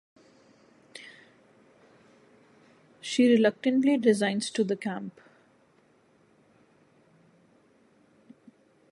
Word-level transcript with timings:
She 3.01 3.27
reluctantly 3.27 3.99
resigns 3.99 4.49
to 4.49 4.63
the 4.63 4.75
camp. 4.75 5.21